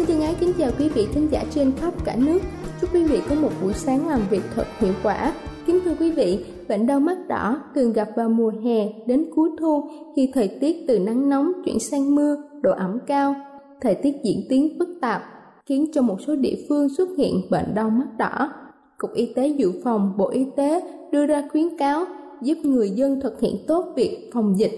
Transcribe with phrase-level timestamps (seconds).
[0.00, 2.38] Xin thân ái kính chào quý vị thính giả trên khắp cả nước.
[2.80, 5.32] Chúc quý vị có một buổi sáng làm việc thật hiệu quả.
[5.66, 9.50] Kính thưa quý vị, bệnh đau mắt đỏ thường gặp vào mùa hè đến cuối
[9.60, 13.34] thu khi thời tiết từ nắng nóng chuyển sang mưa, độ ẩm cao.
[13.80, 15.22] Thời tiết diễn tiến phức tạp
[15.66, 18.52] khiến cho một số địa phương xuất hiện bệnh đau mắt đỏ.
[18.98, 20.80] Cục Y tế Dự phòng Bộ Y tế
[21.12, 22.04] đưa ra khuyến cáo
[22.42, 24.72] giúp người dân thực hiện tốt việc phòng dịch.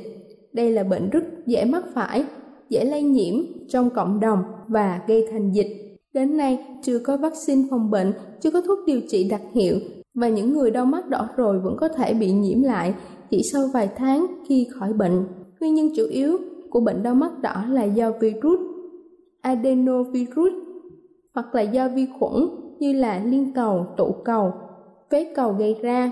[0.53, 2.25] Đây là bệnh rất dễ mắc phải,
[2.73, 3.35] dễ lây nhiễm
[3.69, 5.99] trong cộng đồng và gây thành dịch.
[6.15, 9.77] Đến nay, chưa có vaccine phòng bệnh, chưa có thuốc điều trị đặc hiệu
[10.15, 12.95] và những người đau mắt đỏ rồi vẫn có thể bị nhiễm lại
[13.31, 15.25] chỉ sau vài tháng khi khỏi bệnh.
[15.61, 16.39] Nguyên nhân chủ yếu
[16.71, 18.61] của bệnh đau mắt đỏ là do virus
[19.41, 20.53] adenovirus
[21.35, 24.53] hoặc là do vi khuẩn như là liên cầu, tụ cầu,
[25.11, 26.11] phế cầu gây ra.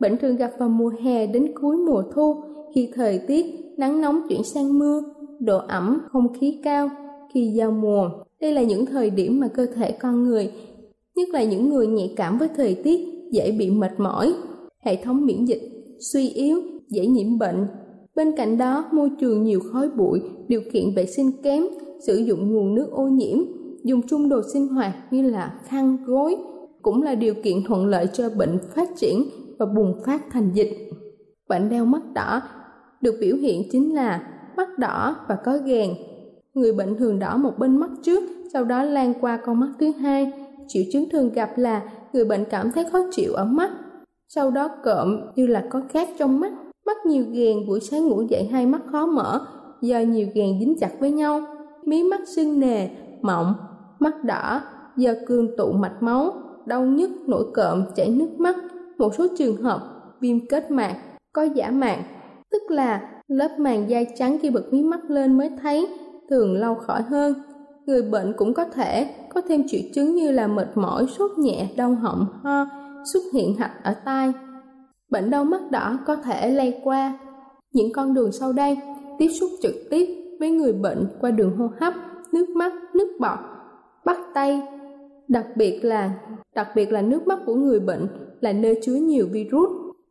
[0.00, 2.42] Bệnh thường gặp vào mùa hè đến cuối mùa thu
[2.74, 3.46] khi thời tiết
[3.76, 5.02] nắng nóng chuyển sang mưa,
[5.40, 6.90] độ ẩm không khí cao
[7.34, 8.10] khi giao mùa.
[8.40, 10.52] Đây là những thời điểm mà cơ thể con người,
[11.16, 13.00] nhất là những người nhạy cảm với thời tiết
[13.32, 14.34] dễ bị mệt mỏi,
[14.80, 15.62] hệ thống miễn dịch
[16.12, 17.66] suy yếu, dễ nhiễm bệnh.
[18.16, 21.62] Bên cạnh đó, môi trường nhiều khói bụi, điều kiện vệ sinh kém,
[22.06, 23.38] sử dụng nguồn nước ô nhiễm,
[23.84, 26.36] dùng chung đồ sinh hoạt như là khăn gối
[26.82, 29.24] cũng là điều kiện thuận lợi cho bệnh phát triển
[29.58, 30.90] và bùng phát thành dịch.
[31.48, 32.42] Bệnh đau mắt đỏ
[33.00, 35.94] được biểu hiện chính là mắt đỏ và có gèn
[36.54, 39.92] Người bệnh thường đỏ một bên mắt trước, sau đó lan qua con mắt thứ
[39.92, 40.32] hai.
[40.68, 43.70] Triệu chứng thường gặp là người bệnh cảm thấy khó chịu ở mắt,
[44.28, 46.52] sau đó cộm như là có khát trong mắt.
[46.86, 49.46] Mắt nhiều gèn buổi sáng ngủ dậy hai mắt khó mở
[49.82, 51.40] do nhiều gèn dính chặt với nhau.
[51.84, 52.88] Mí mắt sưng nề,
[53.22, 53.54] mọng,
[53.98, 54.60] mắt đỏ
[54.96, 56.32] do cương tụ mạch máu,
[56.66, 58.56] đau nhức, nổi cộm, chảy nước mắt.
[58.98, 59.80] Một số trường hợp
[60.20, 60.96] viêm kết mạc,
[61.32, 62.04] có giả mạc,
[62.50, 65.88] tức là lớp màng da trắng khi bật mí mắt lên mới thấy
[66.30, 67.34] thường lâu khỏi hơn.
[67.86, 71.68] Người bệnh cũng có thể có thêm triệu chứng như là mệt mỏi, sốt nhẹ,
[71.76, 72.66] đau họng, ho,
[73.12, 74.32] xuất hiện hạch ở tai.
[75.10, 77.18] Bệnh đau mắt đỏ có thể lây qua
[77.72, 78.76] những con đường sau đây,
[79.18, 80.06] tiếp xúc trực tiếp
[80.40, 81.94] với người bệnh qua đường hô hấp,
[82.32, 83.38] nước mắt, nước bọt,
[84.04, 84.62] bắt tay,
[85.28, 86.10] đặc biệt là
[86.54, 88.06] đặc biệt là nước mắt của người bệnh
[88.40, 89.70] là nơi chứa nhiều virus,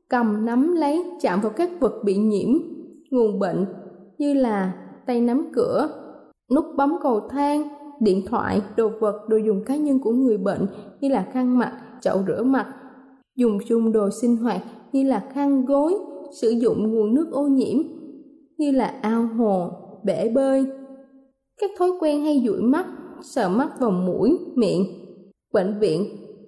[0.10, 2.79] cầm nắm lấy chạm vào các vật bị nhiễm,
[3.12, 3.66] nguồn bệnh
[4.18, 4.74] như là
[5.06, 5.90] tay nắm cửa,
[6.56, 7.68] nút bấm cầu thang,
[8.00, 10.68] điện thoại, đồ vật, đồ dùng cá nhân của người bệnh
[11.02, 12.74] như là khăn mặt, chậu rửa mặt,
[13.36, 14.62] dùng chung đồ sinh hoạt
[14.92, 15.94] như là khăn gối,
[16.42, 17.78] sử dụng nguồn nước ô nhiễm
[18.58, 19.70] như là ao hồ,
[20.04, 20.66] bể bơi.
[21.62, 22.86] Các thói quen hay dụi mắt,
[23.22, 24.86] sờ mắt vào mũi, miệng,
[25.54, 26.06] bệnh viện,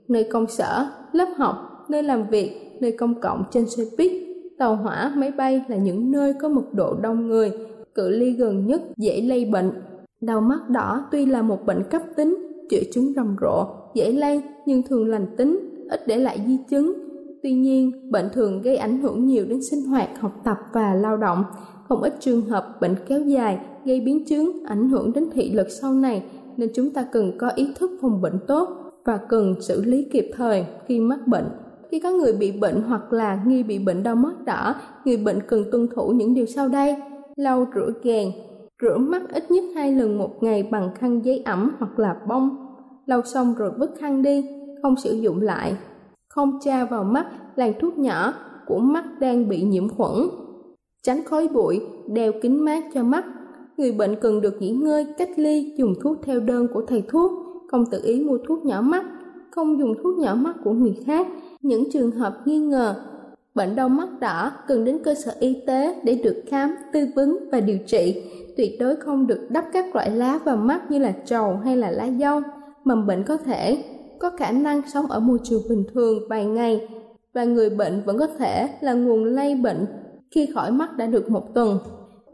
[0.08, 1.56] nơi công sở, lớp học,
[1.90, 4.12] nơi làm việc, nơi công cộng trên xe buýt,
[4.62, 7.52] tàu hỏa, máy bay là những nơi có mật độ đông người,
[7.96, 9.72] cự ly gần nhất dễ lây bệnh.
[10.22, 12.38] Đau mắt đỏ tuy là một bệnh cấp tính,
[12.70, 13.66] triệu chứng rầm rộ,
[13.96, 15.60] dễ lây nhưng thường lành tính,
[15.90, 16.94] ít để lại di chứng.
[17.44, 21.18] Tuy nhiên, bệnh thường gây ảnh hưởng nhiều đến sinh hoạt, học tập và lao
[21.18, 21.44] động.
[21.88, 25.68] Không ít trường hợp bệnh kéo dài gây biến chứng ảnh hưởng đến thị lực
[25.70, 26.24] sau này
[26.58, 28.70] nên chúng ta cần có ý thức phòng bệnh tốt.
[29.06, 31.46] và cần xử lý kịp thời khi mắc bệnh.
[31.92, 35.40] Khi có người bị bệnh hoặc là nghi bị bệnh đau mắt đỏ, người bệnh
[35.48, 36.96] cần tuân thủ những điều sau đây.
[37.36, 38.26] Lau rửa gàn,
[38.82, 42.68] rửa mắt ít nhất hai lần một ngày bằng khăn giấy ẩm hoặc là bông.
[43.06, 44.46] Lau xong rồi vứt khăn đi,
[44.82, 45.76] không sử dụng lại.
[46.30, 48.34] Không tra vào mắt làn thuốc nhỏ
[48.68, 50.14] của mắt đang bị nhiễm khuẩn.
[51.04, 53.26] Tránh khói bụi, đeo kính mát cho mắt.
[53.78, 57.32] Người bệnh cần được nghỉ ngơi, cách ly, dùng thuốc theo đơn của thầy thuốc,
[57.72, 59.06] không tự ý mua thuốc nhỏ mắt,
[59.52, 61.28] không dùng thuốc nhỏ mắt của người khác.
[61.62, 62.96] Những trường hợp nghi ngờ
[63.56, 67.38] bệnh đau mắt đỏ cần đến cơ sở y tế để được khám, tư vấn
[67.52, 68.24] và điều trị.
[68.58, 71.92] Tuyệt đối không được đắp các loại lá vào mắt như là trầu hay là
[71.92, 72.42] lá dâu.
[72.84, 73.84] Mầm bệnh có thể
[74.20, 76.88] có khả năng sống ở môi trường bình thường vài ngày
[77.34, 79.86] và người bệnh vẫn có thể là nguồn lây bệnh
[80.32, 81.80] khi khỏi mắt đã được một tuần.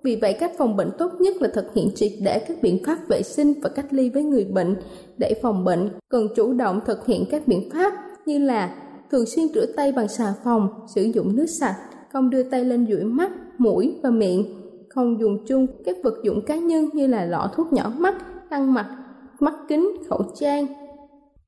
[0.03, 2.97] Vì vậy, cách phòng bệnh tốt nhất là thực hiện triệt để các biện pháp
[3.09, 4.75] vệ sinh và cách ly với người bệnh.
[5.17, 7.93] Để phòng bệnh, cần chủ động thực hiện các biện pháp
[8.25, 8.75] như là
[9.11, 11.75] thường xuyên rửa tay bằng xà phòng, sử dụng nước sạch,
[12.13, 14.45] không đưa tay lên dụi mắt, mũi và miệng,
[14.89, 18.15] không dùng chung các vật dụng cá nhân như là lọ thuốc nhỏ mắt,
[18.49, 18.97] khăn mặt,
[19.39, 20.65] mắt kính, khẩu trang.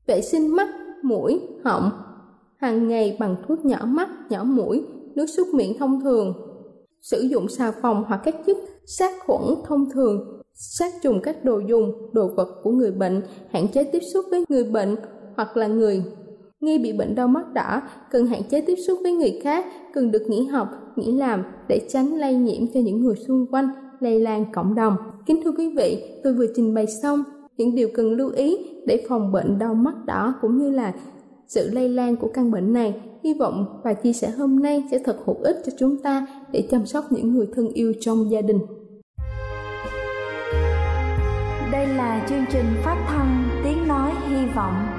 [0.07, 0.67] Vệ sinh mắt,
[1.03, 1.91] mũi, họng,
[2.57, 4.85] hàng ngày bằng thuốc nhỏ mắt, nhỏ mũi,
[5.15, 6.33] nước súc miệng thông thường.
[7.01, 11.59] Sử dụng xà phòng hoặc các chất sát khuẩn thông thường, sát trùng các đồ
[11.59, 13.21] dùng, đồ vật của người bệnh,
[13.51, 14.95] hạn chế tiếp xúc với người bệnh
[15.35, 16.03] hoặc là người
[16.61, 20.11] nghi bị bệnh đau mắt đỏ, cần hạn chế tiếp xúc với người khác, cần
[20.11, 23.69] được nghỉ học, nghỉ làm để tránh lây nhiễm cho những người xung quanh,
[23.99, 24.95] lây lan cộng đồng.
[25.25, 27.23] Kính thưa quý vị, tôi vừa trình bày xong
[27.57, 30.93] những điều cần lưu ý để phòng bệnh đau mắt đỏ cũng như là
[31.47, 33.01] sự lây lan của căn bệnh này.
[33.23, 36.67] Hy vọng và chia sẻ hôm nay sẽ thật hữu ích cho chúng ta để
[36.71, 38.59] chăm sóc những người thân yêu trong gia đình.
[41.71, 44.98] Đây là chương trình phát thanh Tiếng Nói Hy Vọng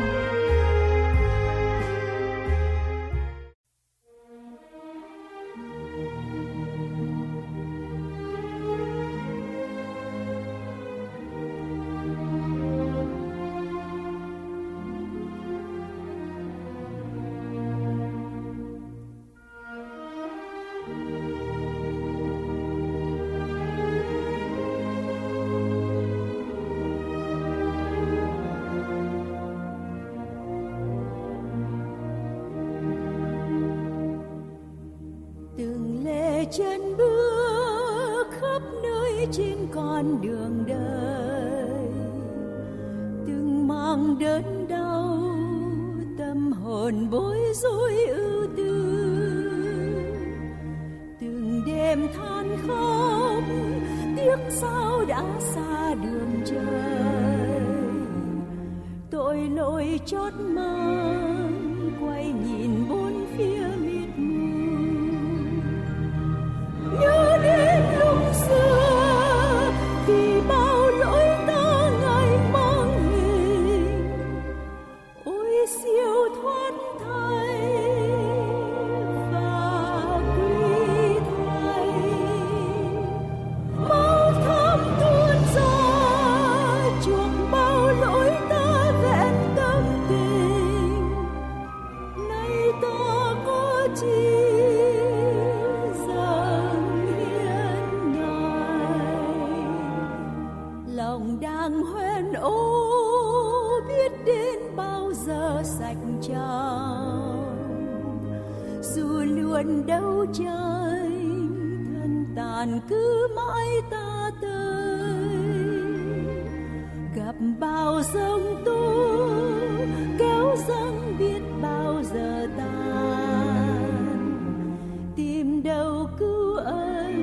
[125.63, 127.13] Đầu cứu ơn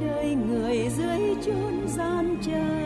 [0.00, 2.85] nơi người dưới chốn gian trời.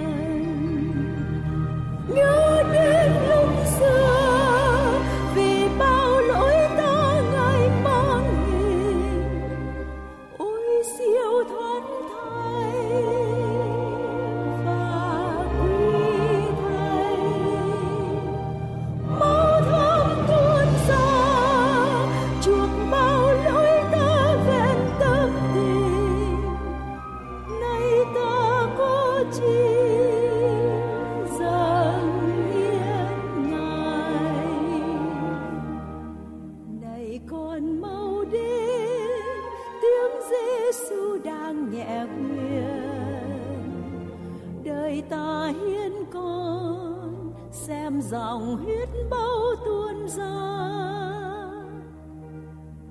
[48.20, 50.40] Dòng huyết bao tuôn ra.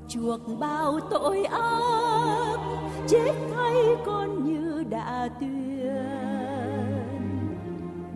[0.08, 2.58] Chuộc bao tội ác,
[3.08, 6.06] chết thay con như đã tuyên.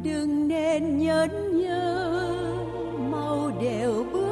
[0.04, 2.36] Đừng nên nhớ nhơ,
[3.12, 4.23] mau đều bước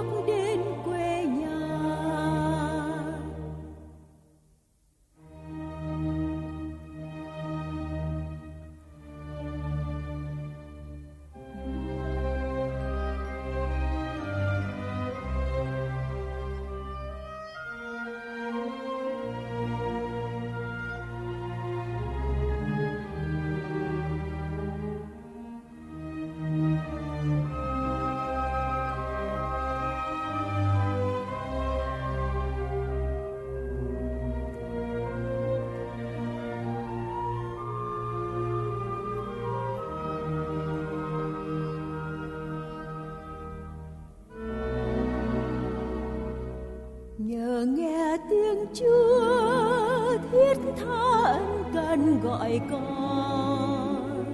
[47.66, 54.26] nghe tiếng chúa thiết tha ân cần gọi con.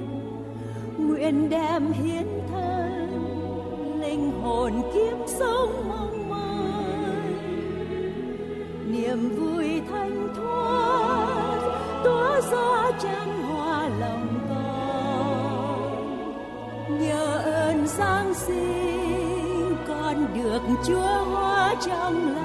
[0.98, 3.10] Nguyện đem hiến thân,
[4.02, 6.84] linh hồn kiếp sống mong mỏi.
[8.88, 11.60] Niềm vui thanh thoát,
[12.04, 15.82] tỏa ra tràn hoa lòng con.
[17.00, 22.37] Nhờ ơn giáng sinh, con được chúa hóa trong lòng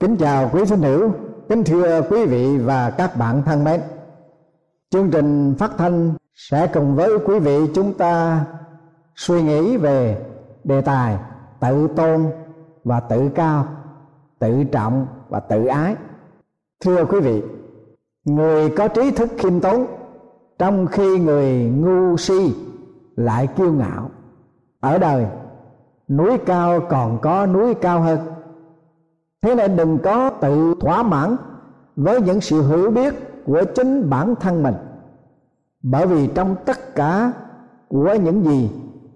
[0.00, 1.10] Kính chào quý thính hữu,
[1.48, 3.80] kính thưa quý vị và các bạn thân mến.
[4.90, 8.44] Chương trình phát thanh sẽ cùng với quý vị chúng ta
[9.16, 10.26] suy nghĩ về
[10.64, 11.18] đề tài
[11.60, 12.26] tự tôn
[12.84, 13.66] và tự cao,
[14.38, 15.96] tự trọng và tự ái.
[16.84, 17.42] Thưa quý vị,
[18.24, 19.86] người có trí thức khiêm tốn
[20.58, 22.54] trong khi người ngu si
[23.16, 24.10] lại kiêu ngạo.
[24.80, 25.26] Ở đời,
[26.08, 28.18] núi cao còn có núi cao hơn
[29.42, 31.36] thế nên đừng có tự thỏa mãn
[31.96, 33.14] với những sự hiểu biết
[33.46, 34.74] của chính bản thân mình.
[35.82, 37.32] Bởi vì trong tất cả
[37.88, 38.70] của những gì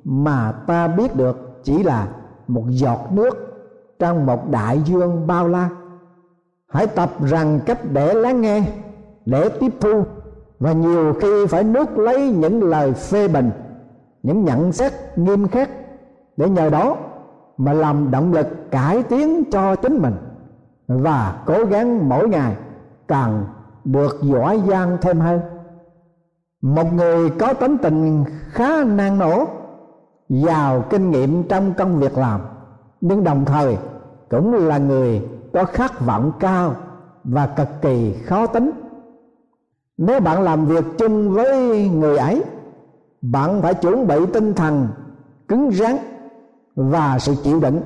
[0.04, 2.08] mà ta biết được chỉ là
[2.48, 3.54] một giọt nước
[3.98, 5.70] trong một đại dương bao la.
[6.68, 8.62] Hãy tập rằng cách để lắng nghe,
[9.26, 10.04] để tiếp thu
[10.58, 13.50] và nhiều khi phải nuốt lấy những lời phê bình,
[14.22, 15.70] những nhận xét nghiêm khắc
[16.36, 16.96] để nhờ đó
[17.56, 20.14] mà làm động lực cải tiến cho chính mình.
[20.88, 22.56] Và cố gắng mỗi ngày
[23.08, 23.44] càng
[23.84, 25.40] được giỏi giang thêm hơn.
[26.62, 29.46] Một người có tính tình khá năng nổ,
[30.28, 32.40] giàu kinh nghiệm trong công việc làm,
[33.00, 33.76] nhưng đồng thời
[34.30, 36.74] cũng là người có khát vọng cao
[37.24, 38.70] và cực kỳ khó tính.
[39.96, 42.44] Nếu bạn làm việc chung với người ấy,
[43.22, 44.88] bạn phải chuẩn bị tinh thần
[45.48, 45.96] cứng rắn
[46.76, 47.80] và sự chịu đựng.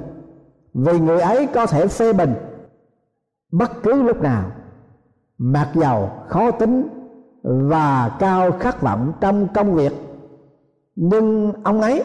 [0.74, 2.34] Vì người ấy có thể phê bình
[3.52, 4.50] bất cứ lúc nào.
[5.38, 6.88] Mặc dầu khó tính
[7.42, 9.92] và cao khát vọng trong công việc,
[10.96, 12.04] nhưng ông ấy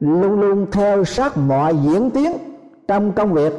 [0.00, 2.32] luôn luôn theo sát mọi diễn tiến
[2.88, 3.52] trong công việc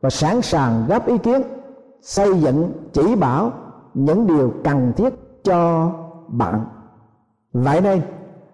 [0.00, 1.42] và sẵn sàng góp ý kiến,
[2.02, 3.52] xây dựng, chỉ bảo
[3.94, 5.90] những điều cần thiết cho
[6.28, 6.64] bạn.
[7.52, 8.02] Vậy nên,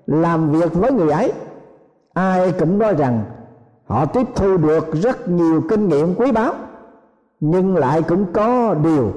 [0.06, 1.32] làm việc với người ấy,
[2.12, 3.24] ai cũng nói rằng
[3.90, 6.52] họ tiếp thu được rất nhiều kinh nghiệm quý báu
[7.40, 9.12] nhưng lại cũng có điều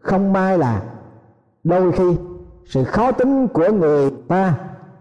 [0.00, 0.82] không may là
[1.64, 2.16] đôi khi
[2.66, 4.54] sự khó tính của người ta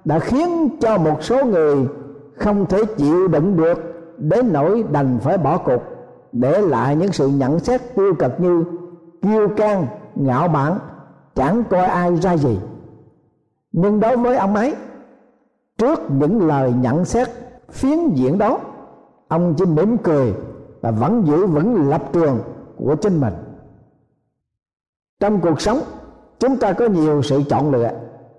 [0.06, 1.88] đã khiến cho một số người
[2.36, 3.78] không thể chịu đựng được
[4.18, 5.82] đến nỗi đành phải bỏ cuộc
[6.32, 8.64] để lại những sự nhận xét tiêu cực như
[9.22, 10.80] kiêu can, ngạo mạn
[11.36, 12.60] chẳng coi ai ra gì.
[13.72, 14.76] Nhưng đối với ông ấy
[15.78, 17.28] trước những lời nhận xét
[17.72, 18.60] phiến diện đó
[19.32, 20.34] ông chỉ mỉm cười
[20.82, 22.40] và vẫn giữ vững lập trường
[22.78, 23.34] của chính mình.
[25.20, 25.80] Trong cuộc sống,
[26.40, 27.92] chúng ta có nhiều sự chọn lựa,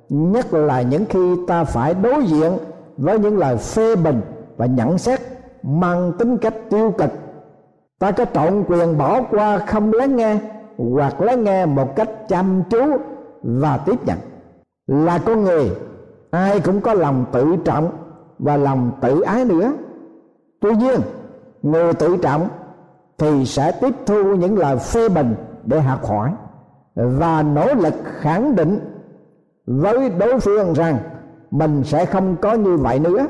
[0.08, 2.52] nhất là những khi ta phải đối diện
[2.96, 4.20] với những lời phê bình
[4.56, 5.20] và nhận xét
[5.62, 7.10] mang tính cách tiêu cực.
[7.98, 10.38] Ta có trọn quyền bỏ qua không lắng nghe
[10.76, 12.96] hoặc lắng nghe một cách chăm chú
[13.42, 14.18] và tiếp nhận.
[14.86, 15.70] Là con người,
[16.30, 17.90] ai cũng có lòng tự trọng
[18.38, 19.72] và lòng tự ái nữa
[20.62, 21.00] tuy nhiên,
[21.62, 22.48] người tự trọng
[23.18, 26.32] thì sẽ tiếp thu những lời phê bình để học hỏi
[26.94, 28.78] và nỗ lực khẳng định
[29.66, 30.98] với đối phương rằng
[31.50, 33.26] mình sẽ không có như vậy nữa.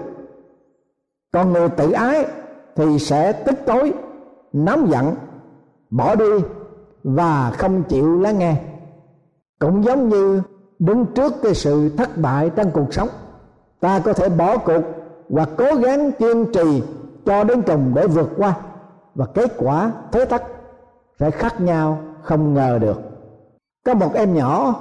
[1.33, 2.27] Còn người tự ái
[2.77, 3.93] thì sẽ tức tối,
[4.53, 5.15] nóng giận,
[5.91, 6.31] bỏ đi
[7.05, 8.57] và không chịu lắng nghe.
[9.59, 10.43] Cũng giống như
[10.79, 13.09] đứng trước cái sự thất bại trong cuộc sống,
[13.81, 14.83] ta có thể bỏ cuộc
[15.31, 16.83] hoặc cố gắng kiên trì
[17.27, 18.55] cho đến cùng để vượt qua.
[19.15, 20.43] Và kết quả, thế tắc
[21.21, 23.01] sẽ khác nhau, không ngờ được.
[23.85, 24.75] Có một em nhỏ,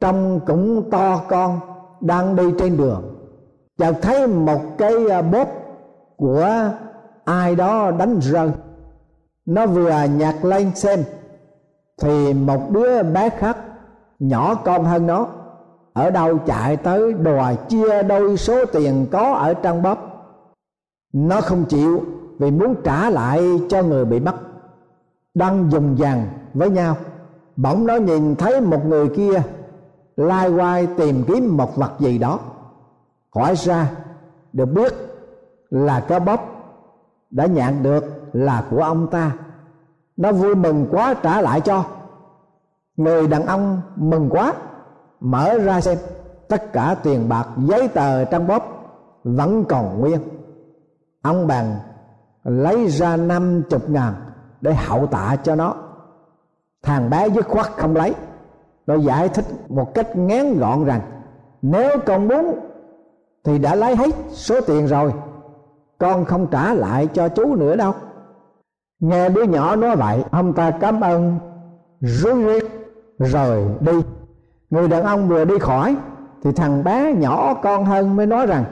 [0.00, 1.60] trông cũng to con,
[2.00, 3.02] đang đi trên đường.
[3.78, 5.48] Chợt thấy một cái à, bóp
[6.16, 6.48] của
[7.24, 8.50] ai đó đánh rơi.
[9.46, 11.00] Nó vừa nhặt lên xem,
[12.02, 13.56] thì một đứa bé khác,
[14.18, 15.26] nhỏ con hơn nó,
[15.92, 20.15] ở đâu chạy tới đòi chia đôi số tiền có ở trong bóp
[21.16, 22.04] nó không chịu
[22.38, 24.34] vì muốn trả lại cho người bị bắt.
[25.34, 26.96] Đang dùng vàng với nhau,
[27.56, 29.42] bỗng nó nhìn thấy một người kia
[30.16, 32.38] lai quay tìm kiếm một vật gì đó.
[33.34, 33.90] Hỏi ra,
[34.52, 34.92] được biết
[35.70, 36.40] là cái bóp
[37.30, 39.32] đã nhận được là của ông ta.
[40.16, 41.84] Nó vui mừng quá, trả lại cho.
[42.96, 44.52] Người đàn ông mừng quá,
[45.20, 45.98] mở ra xem,
[46.48, 48.62] tất cả tiền bạc, giấy tờ trong bóp
[49.24, 50.20] vẫn còn nguyên
[51.26, 51.76] ông bằng
[52.44, 54.14] lấy ra năm chục ngàn
[54.60, 55.74] để hậu tạ cho nó.
[56.82, 58.14] Thằng bé dứt khoát không lấy.
[58.86, 61.00] Nó giải thích một cách ngắn gọn rằng,
[61.62, 62.58] nếu con muốn
[63.44, 65.12] thì đã lấy hết số tiền rồi,
[65.98, 67.94] con không trả lại cho chú nữa đâu.
[69.00, 71.38] Nghe đứa nhỏ nói vậy, ông ta cảm ơn,
[72.00, 72.64] rối riết
[73.18, 73.92] rồi đi.
[74.70, 75.96] Người đàn ông vừa đi khỏi
[76.42, 78.64] thì thằng bé nhỏ con hơn mới nói rằng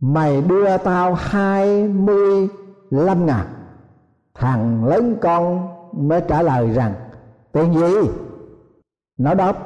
[0.00, 2.48] mày đưa tao hai mươi
[2.90, 3.46] lăm ngàn.
[4.34, 6.94] Thằng lớn con mới trả lời rằng,
[7.52, 8.10] tiền gì?
[9.18, 9.56] Nó đáp,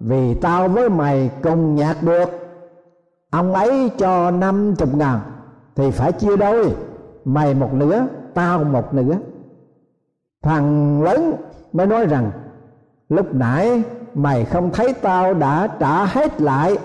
[0.00, 2.30] vì tao với mày cùng nhạc được.
[3.30, 5.20] Ông ấy cho năm chục ngàn,
[5.76, 6.74] thì phải chia đôi.
[7.24, 9.14] Mày một nửa, tao một nửa.
[10.42, 11.32] Thằng lớn
[11.72, 12.30] mới nói rằng,
[13.08, 13.82] lúc nãy
[14.14, 16.78] mày không thấy tao đã trả hết lại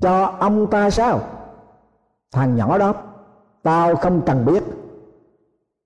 [0.00, 1.20] cho ông ta sao?
[2.32, 2.94] Thằng nhỏ đó,
[3.62, 4.62] tao không cần biết.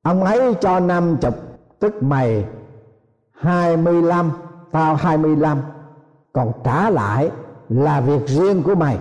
[0.02, 1.34] Ông ấy cho năm chục,
[1.78, 2.44] tức mày
[3.32, 4.30] hai mươi lăm,
[4.70, 5.58] tao hai mươi lăm.
[6.32, 7.30] Còn trả lại
[7.68, 8.98] là việc riêng của mày,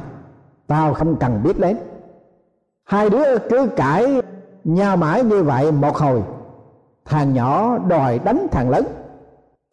[0.68, 1.78] tao không cần biết đến.
[2.84, 4.22] Hai đứa cứ cãi
[4.64, 6.24] nhau mãi như vậy một hồi,
[7.06, 8.86] thằng nhỏ đòi đánh thằng lớn.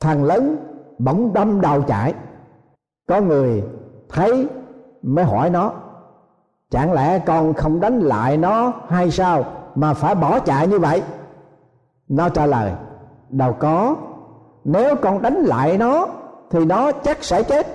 [0.01, 0.57] Thằng lớn
[0.99, 2.15] bỗng đâm đầu chạy
[3.09, 3.65] có người
[4.09, 4.49] thấy
[5.03, 5.73] mới hỏi nó
[6.71, 11.03] chẳng lẽ con không đánh lại nó hay sao mà phải bỏ chạy như vậy?
[12.09, 12.73] Nó trả lời,
[13.29, 13.97] đâu có.
[14.65, 16.07] Nếu con đánh lại nó,
[16.51, 17.67] thì nó chắc sẽ chết.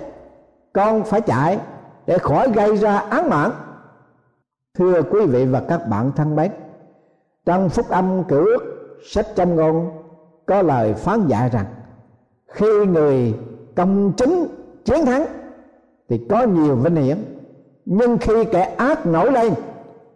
[0.72, 1.58] Con phải chạy
[2.06, 3.50] để khỏi gây ra án mạng.
[4.78, 6.50] Thưa quý vị và các bạn thân mến,
[7.46, 8.58] trong phúc âm cửu ước
[9.06, 9.90] sách châm ngôn
[10.46, 11.66] có lời phán dạy rằng,
[12.46, 13.34] khi người
[13.76, 14.46] công chính
[14.84, 15.26] chiến thắng,
[16.08, 17.33] thì có nhiều vinh hiển
[17.86, 19.52] nhưng khi kẻ ác nổi lên,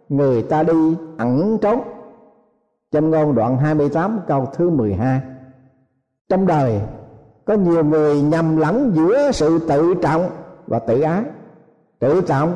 [0.09, 1.81] người ta đi ẩn trốn.
[2.91, 5.21] Trong ngôn đoạn 28 câu thứ 12
[6.29, 6.81] trong đời,
[7.45, 10.29] có nhiều người nhầm lẫn giữa sự tự trọng
[10.67, 11.23] và tự ái.
[11.99, 12.53] Tự trọng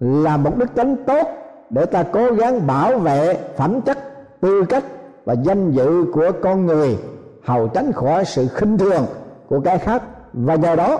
[0.00, 1.28] là một đức tính tốt
[1.70, 3.98] để ta cố gắng bảo vệ phẩm chất,
[4.40, 4.84] tư cách
[5.24, 6.98] và danh dự của con người,
[7.44, 9.06] hầu tránh khỏi sự khinh thường
[9.48, 10.02] của cái khác.
[10.32, 10.98] Và do đó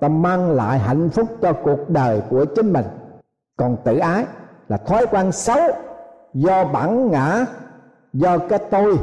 [0.00, 2.84] ta mang lại hạnh phúc cho cuộc đời của chính mình.
[3.56, 4.26] Còn tự ái
[4.68, 5.60] là thói quen xấu
[6.34, 7.46] do bản ngã,
[8.12, 8.98] do cái tôi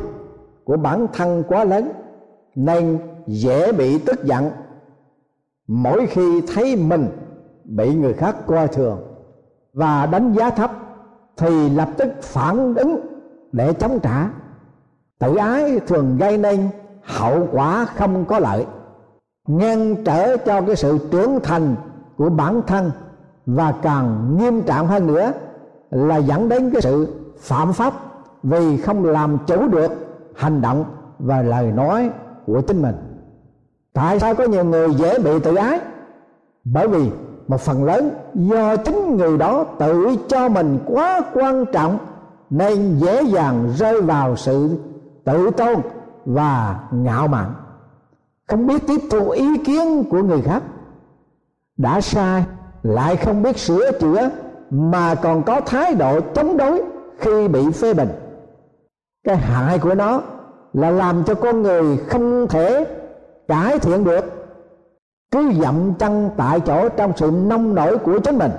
[0.64, 1.92] của bản thân quá lớn,
[2.56, 4.52] nên dễ bị tức giận.
[5.68, 7.08] Mỗi khi thấy mình
[7.64, 9.00] bị người khác coi thường
[9.74, 10.72] và đánh giá thấp
[11.38, 13.00] thì lập tức phản ứng
[13.52, 14.30] để chống trả.
[15.20, 16.70] Tự ái thường gây nên
[17.04, 18.66] hậu quả không có lợi
[19.48, 21.76] ngăn trở cho cái sự trưởng thành
[22.18, 22.92] của bản thân
[23.46, 25.32] và càng nghiêm trọng hơn nữa
[25.92, 27.08] là dẫn đến cái sự
[27.40, 27.94] phạm pháp
[28.44, 29.92] vì không làm chủ được
[30.36, 30.86] hành động
[31.20, 32.10] và lời nói
[32.46, 32.96] của chính mình.
[33.94, 35.80] Tại sao có nhiều người dễ bị tự ái?
[36.64, 37.12] Bởi vì
[37.48, 41.98] một phần lớn do chính người đó tự cho mình quá quan trọng
[42.50, 44.70] nên dễ dàng rơi vào sự
[45.24, 45.76] tự tôn
[46.26, 47.54] và ngạo mạn
[48.48, 50.64] không biết tiếp thu ý kiến của người khác.
[51.78, 52.44] Đã sai,
[52.84, 54.30] lại không biết sửa chữa,
[54.70, 56.84] mà còn có thái độ chống đối
[57.18, 58.10] khi bị phê bình.
[59.24, 60.22] Cái hại của nó
[60.74, 62.86] là làm cho con người không thể
[63.48, 64.26] cải thiện được.
[65.32, 68.52] Cứ dậm chân tại chỗ trong sự nông nổi của chính mình.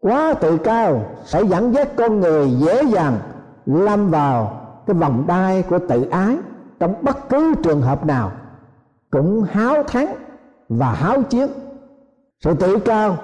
[0.00, 3.18] Quá tự cao sẽ dẫn dắt con người dễ dàng
[3.66, 6.36] lâm vào cái vòng đai của tự ái
[6.80, 8.32] trong bất cứ trường hợp nào
[9.14, 10.14] cũng háo thắng
[10.68, 11.48] và háo chiến.
[12.44, 13.16] Sự tự cao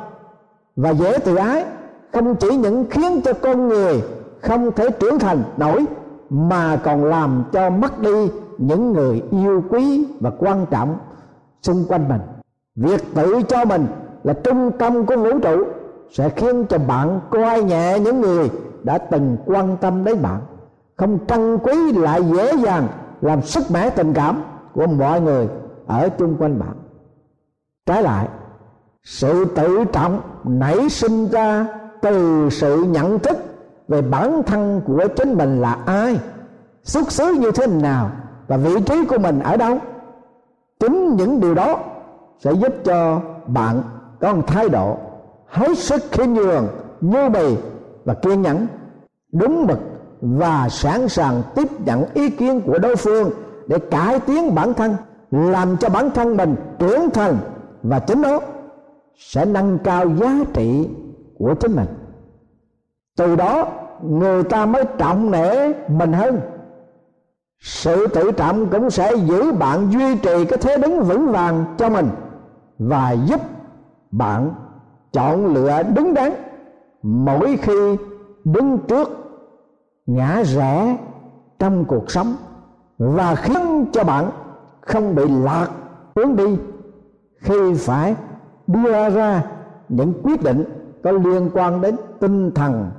[0.77, 1.65] và dễ tự ái
[2.13, 4.03] không chỉ những khiến cho con người
[4.41, 5.85] không thể trưởng thành nổi,
[6.31, 10.99] mà còn làm cho mất đi những người yêu quý và quan trọng
[11.63, 12.21] xung quanh mình.
[12.77, 13.87] Việc tự cho mình
[14.25, 15.65] là trung tâm của vũ trụ
[16.11, 18.51] sẽ khiến cho bạn coi nhẹ những người
[18.83, 20.41] đã từng quan tâm đến bạn.
[20.97, 22.89] Không trân quý lại dễ dàng
[23.21, 24.43] làm sức mẻ tình cảm
[24.75, 25.49] của mọi người
[25.91, 26.75] ở chung quanh bạn.
[27.87, 28.29] Trái lại,
[29.03, 31.67] sự tự trọng nảy sinh ra
[32.03, 33.37] từ sự nhận thức
[33.89, 36.21] về bản thân của chính mình là ai,
[36.83, 38.11] xuất xứ như thế nào
[38.49, 39.79] và vị trí của mình ở đâu.
[40.81, 41.79] Chính những điều đó
[42.39, 43.83] sẽ giúp cho bạn
[44.21, 44.99] có một thái độ
[45.47, 46.69] hết sức khiêm nhường,
[47.01, 47.57] nhu bì
[48.05, 48.67] và kiên nhẫn,
[49.33, 49.79] đúng mực
[50.21, 53.31] và sẵn sàng tiếp nhận ý kiến của đối phương
[53.67, 54.97] để cải tiến bản thân
[55.31, 57.37] làm cho bản thân mình trưởng thành
[57.83, 58.41] và chính nó
[59.17, 60.89] sẽ nâng cao giá trị
[61.39, 61.89] của chính mình.
[63.17, 63.69] Từ đó,
[64.03, 66.41] người ta mới trọng nể mình hơn.
[67.61, 71.89] Sự tự trọng cũng sẽ giữ bạn duy trì cái thế đứng vững vàng cho
[71.89, 72.09] mình
[72.79, 73.41] và giúp
[74.11, 74.55] bạn
[75.13, 76.33] chọn lựa đứng đắn
[77.03, 77.97] mỗi khi
[78.45, 79.09] đứng trước
[80.07, 80.97] ngã rẽ
[81.59, 82.35] trong cuộc sống
[82.99, 84.31] và khiến cho bạn
[84.93, 85.69] không bị lạc
[86.17, 86.57] hướng đi.
[87.41, 88.15] Khi phải
[88.67, 89.45] đưa ra
[89.89, 90.65] những quyết định
[91.03, 92.91] có liên quan đến tinh thần,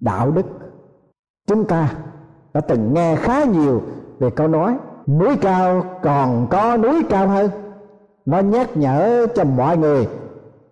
[0.00, 0.46] đạo đức,
[1.46, 1.94] chúng ta
[2.54, 3.82] đã từng nghe khá nhiều
[4.18, 7.50] về câu nói, núi cao còn có núi cao hơn.
[8.26, 10.08] Nó nhắc nhở cho mọi người,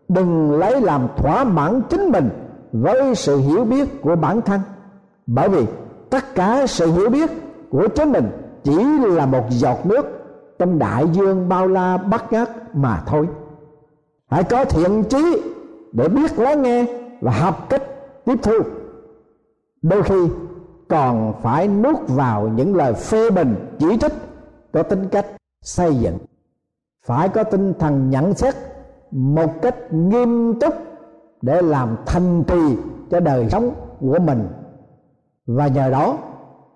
[0.09, 2.29] đừng lấy làm thỏa mãn chính mình
[2.73, 4.61] với sự hiểu biết của bản thân.
[5.27, 5.67] Bởi vì
[6.11, 7.31] tất cả sự hiểu biết
[7.71, 8.31] của chính mình
[8.65, 10.22] chỉ là một giọt nước
[10.59, 13.29] trong đại dương bao la bắt ngát mà thôi.
[14.31, 15.43] Hãy có thiện trí
[15.93, 16.87] để biết lắng nghe
[17.21, 17.83] và học cách
[18.25, 18.59] tiếp thu.
[19.83, 20.29] Đôi khi
[20.89, 24.13] còn phải nuốt vào những lời phê bình, chỉ trích,
[24.73, 25.27] có tính cách
[25.63, 26.19] xây dựng.
[27.07, 28.55] Phải có tinh thần nhận xét
[29.11, 30.75] một cách nghiêm túc
[31.43, 32.77] để làm thành trì
[33.11, 34.49] cho đời sống của mình.
[35.47, 36.19] Và nhờ đó,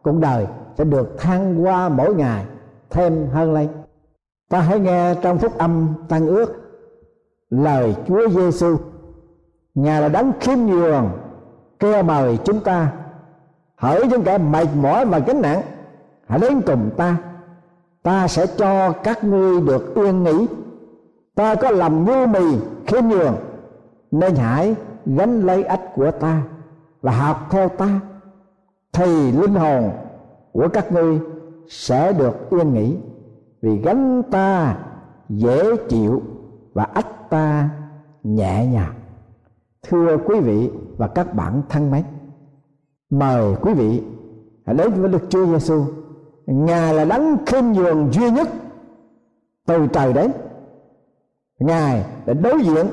[0.02, 0.46] cuộc đời
[0.78, 2.46] sẽ được thăng qua mỗi ngày
[2.90, 3.68] thêm hơn lên
[4.49, 6.53] ta hãy nghe trong phúc âm tăng ước.
[7.51, 8.77] Lời Chúa Giêsu
[9.75, 11.11] ngài là đấng khiêm nhường,
[11.79, 12.92] kêu mời chúng ta.
[13.77, 15.62] Hỡi những kẻ mệt mỏi và gánh nặng,
[16.27, 17.16] hãy đến cùng ta.
[18.03, 20.46] Ta sẽ cho các ngươi được yên nghỉ.
[21.35, 23.37] Ta có lòng nhu mì, khiêm nhường,
[24.11, 24.75] nên hãy
[25.07, 26.42] gánh lấy ách của ta
[27.03, 28.01] và học theo ta.
[28.92, 29.90] Thì linh hồn
[30.53, 31.20] của các ngươi
[31.68, 32.96] sẽ được yên nghỉ.
[33.62, 34.79] Vì gánh ta
[35.29, 36.22] dễ chịu
[36.74, 37.70] và ách ta
[38.22, 38.94] nhẹ nhàng.
[39.83, 42.05] Thưa quý vị và các bạn thân mến,
[43.11, 44.02] mời quý vị
[44.66, 45.85] hãy đến với Đức Chúa Giêsu
[46.46, 48.48] ngài là đấng khiêm nhường duy nhất
[49.66, 50.33] từ trời đến.
[51.59, 52.87] Ngài đã đối diện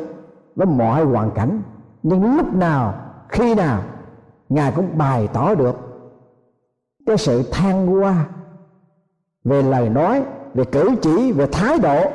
[0.55, 1.61] với mọi hoàn cảnh,
[2.03, 2.93] nhưng lúc nào,
[3.29, 3.81] khi nào,
[4.49, 5.75] ngài cũng bày tỏ được
[7.05, 8.25] cái sự than qua
[9.43, 12.11] về lời nói, về cử chỉ, về thái độ,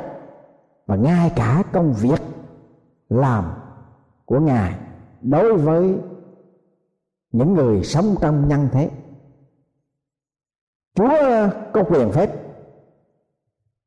[0.85, 2.21] và ngay cả công việc
[3.09, 3.43] làm
[4.25, 4.79] của ngài
[5.21, 5.95] đối với
[7.31, 8.91] những người sống trong nhân thế.
[10.95, 11.09] Chúa
[11.73, 12.29] có quyền phép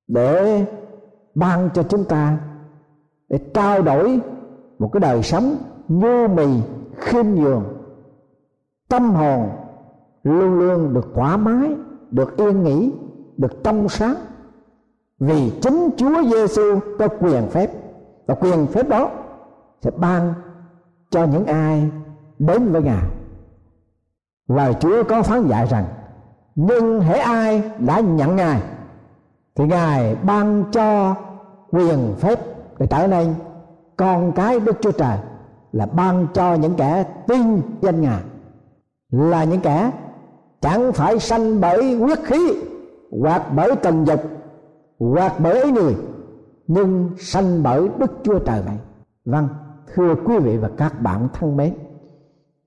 [0.09, 0.65] để
[1.35, 2.39] ban cho chúng ta
[3.29, 4.21] để trao đổi
[4.79, 5.57] một cái đời sống
[5.89, 6.47] nhu mì,
[6.97, 7.65] khiêm nhường,
[8.89, 9.51] tâm hồn
[10.23, 11.77] luôn luôn được thoải mái,
[12.11, 12.93] được yên nghỉ
[13.37, 14.15] được trong sáng
[15.19, 17.71] vì chính Chúa Giêsu có quyền phép,
[18.27, 19.11] và quyền phép đó
[19.81, 20.35] sẽ ban
[21.11, 21.91] cho những ai
[22.39, 23.03] đến với Ngài.
[24.49, 25.85] Lời Chúa có phán dạy rằng,
[26.55, 28.63] nhưng hễ ai đã nhận Ngài,
[29.55, 31.15] thì Ngài ban cho
[31.71, 32.41] quyền phép
[32.79, 33.35] để trở nên
[33.97, 35.19] con cái Đức Chúa Trời
[35.73, 38.21] là ban cho những kẻ tin danh Ngài,
[39.11, 39.91] là những kẻ
[40.61, 42.63] chẳng phải sanh bởi huyết khí
[43.21, 44.21] hoặc bởi tình dục
[44.99, 45.97] hoặc bởi ấy người,
[46.67, 48.77] nhưng sanh bởi đức chúa trời vậy.
[49.25, 49.49] Vâng
[49.95, 51.75] thưa quý vị và các bạn thân mến,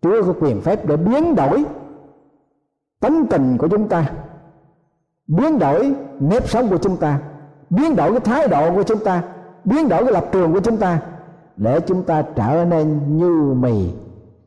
[0.01, 1.65] chúa có quyền phép để biến đổi
[2.99, 4.11] tính tình của chúng ta,
[5.27, 7.21] biến đổi nếp sống của chúng ta,
[7.69, 9.23] biến đổi cái thái độ của chúng ta,
[9.65, 11.01] biến đổi cái lập trường của chúng ta
[11.57, 13.93] để chúng ta trở nên như mì,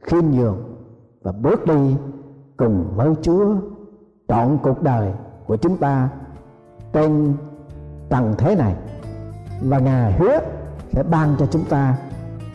[0.00, 0.56] khiêm nhường
[1.22, 1.96] và bước đi
[2.56, 3.54] cùng với Chúa
[4.28, 5.12] trọn cuộc đời
[5.48, 6.08] của chúng ta
[6.92, 7.34] trên
[8.08, 8.74] tầng thế này.
[9.62, 10.40] Và ngài hứa
[10.92, 11.96] sẽ ban cho chúng ta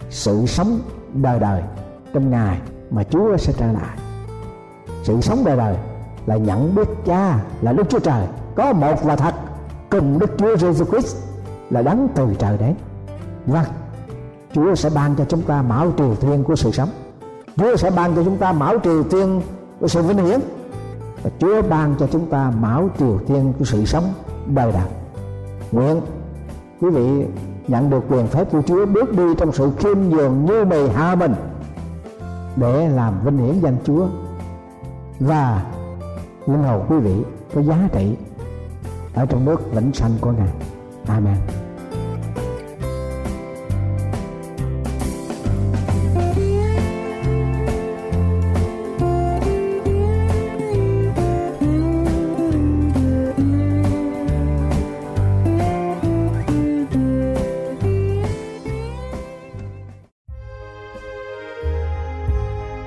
[0.09, 0.79] sự sống
[1.13, 1.61] đời đời
[2.13, 3.97] trong ngài mà Chúa sẽ trở lại.
[5.03, 5.75] Sự sống đời đời
[6.25, 9.33] là nhận biết cha là Đức Chúa Trời, có một và thật,
[9.89, 11.17] cùng Đức Chúa Jesus Christ
[11.69, 12.75] là đấng từ trời đến.
[13.45, 13.65] Vâng
[14.53, 16.89] Chúa sẽ ban cho chúng ta mão triều thiên của sự sống.
[17.57, 19.41] Chúa sẽ ban cho chúng ta mão triều thiên
[19.79, 20.39] của sự vinh hiển
[21.23, 24.13] và Chúa ban cho chúng ta mão triều thiên của sự sống
[24.47, 24.87] đời đời
[25.71, 26.01] nguyện
[26.81, 27.25] quý vị
[27.67, 31.15] nhận được quyền phép của Chúa bước đi trong sự khiêm nhường như mì hạ
[31.15, 31.33] mình
[32.55, 34.07] để làm vinh hiển danh Chúa
[35.19, 35.65] và
[36.47, 37.15] linh hồn quý vị
[37.55, 38.15] có giá trị
[39.13, 40.49] ở trong nước vĩnh sanh của Ngài.
[41.07, 41.62] Amen.